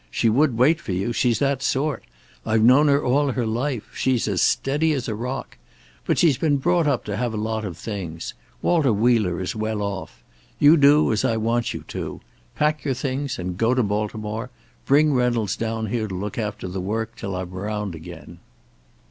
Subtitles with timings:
[0.09, 1.13] "She would wait for you.
[1.13, 2.03] She's that sort.
[2.43, 3.91] I've known her all her life.
[3.95, 5.59] She's as steady as a rock.
[6.07, 8.33] But she's been brought up to have a lot of things.
[8.63, 10.23] Walter Wheeler is well off.
[10.57, 12.19] You do as I want you to;
[12.55, 14.49] pack your things and go to Baltimore.
[14.87, 18.39] Bring Reynolds down here to look after the work until I'm around again."